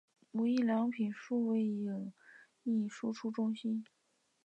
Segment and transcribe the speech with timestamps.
[0.31, 2.11] 无印良品数位影
[2.63, 3.85] 印输出中心